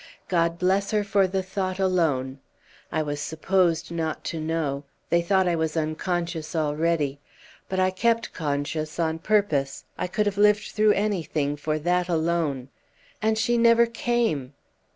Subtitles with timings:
[0.29, 2.39] God bless her for the thought alone!
[2.91, 7.19] I was supposed not to know; they thought I was unconscious already.
[7.69, 12.69] But I kept conscious on purpose, I could have lived through anything for that alone.
[13.21, 14.53] And she never came!